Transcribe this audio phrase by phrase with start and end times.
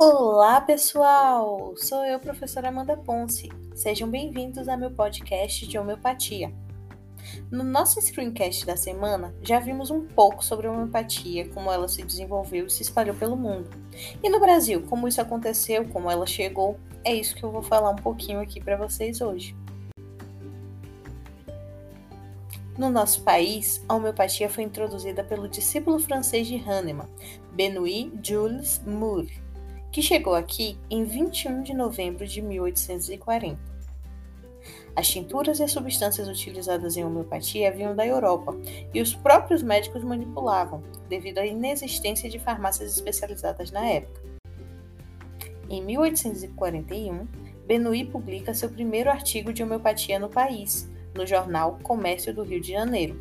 [0.00, 1.74] Olá, pessoal!
[1.76, 3.48] Sou eu, professora Amanda Ponce.
[3.74, 6.52] Sejam bem-vindos ao meu podcast de homeopatia.
[7.50, 12.04] No nosso screencast da semana, já vimos um pouco sobre a homeopatia, como ela se
[12.04, 13.68] desenvolveu e se espalhou pelo mundo.
[14.22, 17.90] E no Brasil, como isso aconteceu, como ela chegou, é isso que eu vou falar
[17.90, 19.56] um pouquinho aqui para vocês hoje.
[22.78, 27.08] No nosso país, a homeopatia foi introduzida pelo discípulo francês de Hahnemann,
[27.52, 29.47] Benoît Jules Moore
[29.98, 33.58] que chegou aqui em 21 de novembro de 1840.
[34.94, 38.56] As tinturas e as substâncias utilizadas em homeopatia vinham da Europa
[38.94, 44.22] e os próprios médicos manipulavam, devido à inexistência de farmácias especializadas na época.
[45.68, 47.26] Em 1841,
[47.66, 52.70] Benoît publica seu primeiro artigo de homeopatia no país, no jornal Comércio do Rio de
[52.70, 53.20] Janeiro,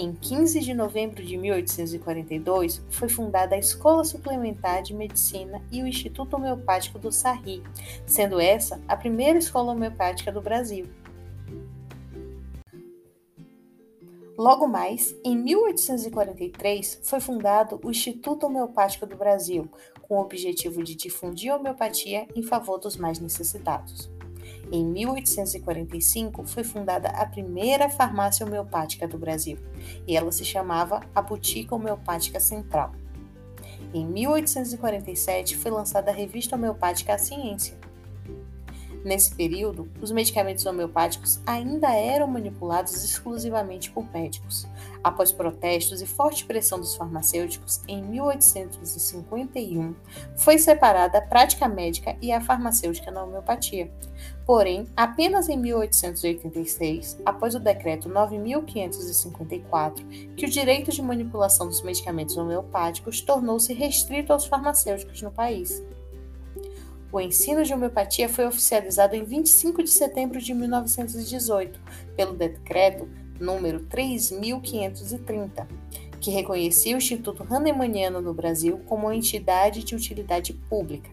[0.00, 5.86] em 15 de novembro de 1842, foi fundada a Escola Suplementar de Medicina e o
[5.86, 7.62] Instituto Homeopático do Sarri,
[8.06, 10.86] sendo essa a primeira escola homeopática do Brasil.
[14.38, 19.68] Logo mais, em 1843, foi fundado o Instituto Homeopático do Brasil,
[20.00, 24.10] com o objetivo de difundir a homeopatia em favor dos mais necessitados.
[24.72, 29.58] Em 1845 foi fundada a primeira farmácia homeopática do Brasil
[30.06, 32.92] e ela se chamava a Botica Homeopática Central.
[33.92, 37.76] Em 1847 foi lançada a revista homeopática A Ciência,
[39.02, 44.68] Nesse período, os medicamentos homeopáticos ainda eram manipulados exclusivamente por médicos.
[45.02, 49.94] Após protestos e forte pressão dos farmacêuticos, em 1851
[50.36, 53.90] foi separada a prática médica e a farmacêutica na homeopatia.
[54.44, 60.06] Porém, apenas em 1886, após o decreto 9554,
[60.36, 65.82] que o direito de manipulação dos medicamentos homeopáticos tornou-se restrito aos farmacêuticos no país.
[67.12, 71.80] O ensino de homeopatia foi oficializado em 25 de setembro de 1918
[72.16, 73.08] pelo decreto
[73.40, 75.66] número 3530,
[76.20, 81.10] que reconhecia o Instituto Hahnemanniano no Brasil como uma entidade de utilidade pública.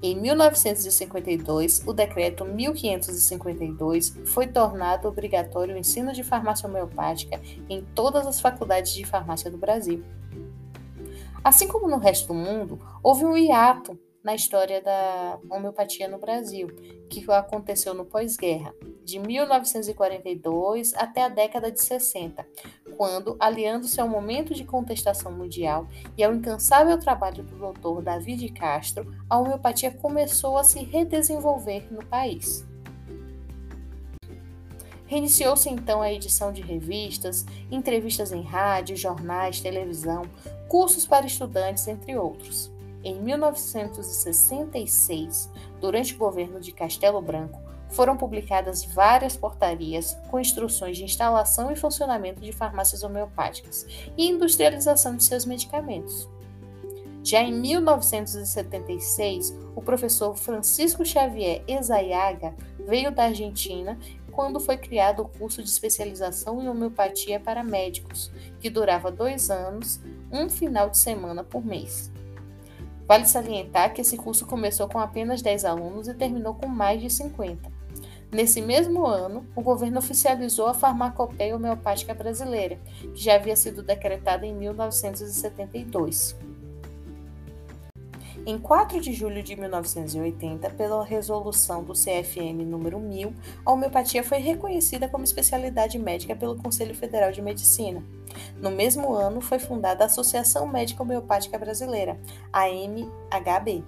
[0.00, 8.24] Em 1952, o decreto 1552 foi tornado obrigatório o ensino de farmácia homeopática em todas
[8.24, 10.02] as faculdades de farmácia do Brasil.
[11.42, 16.68] Assim como no resto do mundo, houve um hiato na história da homeopatia no Brasil,
[17.08, 22.46] que aconteceu no pós-guerra, de 1942 até a década de 60,
[22.96, 28.02] quando, aliando-se ao momento de contestação mundial e ao incansável trabalho do Dr.
[28.02, 32.68] David Castro, a homeopatia começou a se redesenvolver no país.
[35.06, 40.22] Reiniciou-se então a edição de revistas, entrevistas em rádio, jornais, televisão,
[40.68, 42.70] cursos para estudantes, entre outros.
[43.02, 45.50] Em 1966,
[45.80, 47.58] durante o governo de Castelo Branco,
[47.90, 53.84] foram publicadas várias portarias com instruções de instalação e funcionamento de farmácias homeopáticas
[54.16, 56.28] e industrialização de seus medicamentos.
[57.22, 62.54] Já em 1976, o professor Francisco Xavier Ezaiaga
[62.86, 63.98] veio da Argentina
[64.30, 70.00] quando foi criado o curso de especialização em homeopatia para médicos, que durava dois anos,
[70.32, 72.10] um final de semana por mês.
[73.10, 77.10] Vale salientar que esse curso começou com apenas 10 alunos e terminou com mais de
[77.10, 77.68] 50.
[78.30, 82.78] Nesse mesmo ano, o governo oficializou a farmacopeia homeopática brasileira,
[83.12, 86.36] que já havia sido decretada em 1972.
[88.46, 93.34] Em 4 de julho de 1980, pela resolução do CFM número 1000,
[93.66, 98.02] a homeopatia foi reconhecida como especialidade médica pelo Conselho Federal de Medicina.
[98.56, 102.18] No mesmo ano, foi fundada a Associação Médica Homeopática Brasileira,
[102.50, 103.84] AMHB.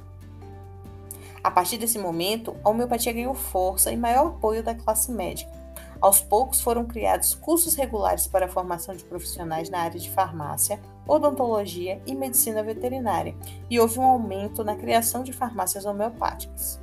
[1.42, 5.61] A partir desse momento, a homeopatia ganhou força e maior apoio da classe médica.
[6.02, 10.80] Aos poucos foram criados cursos regulares para a formação de profissionais na área de farmácia,
[11.06, 13.36] odontologia e medicina veterinária,
[13.70, 16.80] e houve um aumento na criação de farmácias homeopáticas.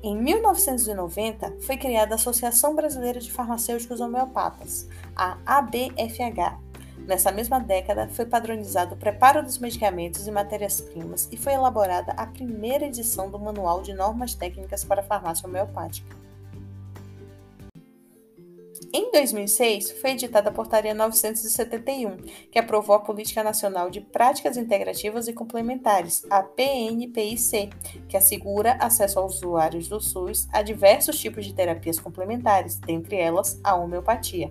[0.00, 6.60] Em 1990, foi criada a Associação Brasileira de Farmacêuticos Homeopatas, a ABFH.
[6.98, 12.28] Nessa mesma década, foi padronizado o preparo dos medicamentos e matérias-primas e foi elaborada a
[12.28, 16.25] primeira edição do Manual de Normas Técnicas para a Farmácia Homeopática.
[18.98, 22.16] Em 2006, foi editada a Portaria 971,
[22.50, 27.68] que aprovou a Política Nacional de Práticas Integrativas e Complementares, a PNPIC,
[28.08, 33.60] que assegura acesso aos usuários do SUS a diversos tipos de terapias complementares, dentre elas
[33.62, 34.48] a homeopatia.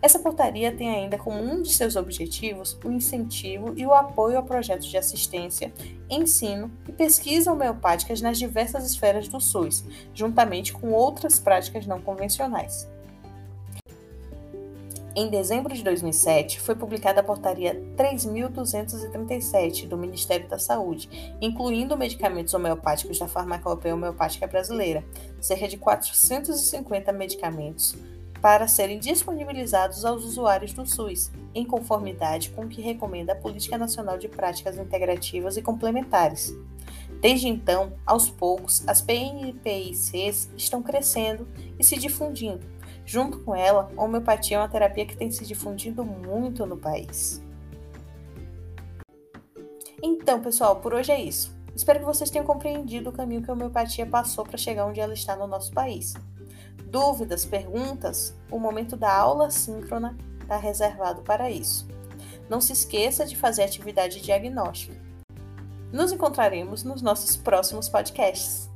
[0.00, 4.42] Essa portaria tem ainda como um de seus objetivos o incentivo e o apoio a
[4.42, 5.70] projetos de assistência,
[6.08, 9.84] ensino e pesquisa homeopáticas nas diversas esferas do SUS,
[10.14, 12.93] juntamente com outras práticas não convencionais.
[15.16, 21.08] Em dezembro de 2007, foi publicada a Portaria 3.237 do Ministério da Saúde,
[21.40, 25.04] incluindo medicamentos homeopáticos da Farmacopeia Homeopática Brasileira,
[25.40, 27.94] cerca de 450 medicamentos,
[28.42, 33.78] para serem disponibilizados aos usuários do SUS, em conformidade com o que recomenda a Política
[33.78, 36.52] Nacional de Práticas Integrativas e Complementares.
[37.20, 41.46] Desde então, aos poucos, as PNPICs estão crescendo
[41.78, 42.66] e se difundindo,
[43.06, 47.42] Junto com ela, homeopatia é uma terapia que tem se difundido muito no país.
[50.02, 51.54] Então, pessoal, por hoje é isso.
[51.74, 55.12] Espero que vocês tenham compreendido o caminho que a homeopatia passou para chegar onde ela
[55.12, 56.14] está no nosso país.
[56.86, 58.34] Dúvidas, perguntas?
[58.50, 61.88] O momento da aula síncrona está reservado para isso.
[62.48, 64.94] Não se esqueça de fazer atividade diagnóstica.
[65.92, 68.70] Nos encontraremos nos nossos próximos podcasts.